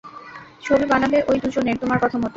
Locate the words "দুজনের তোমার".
1.43-1.97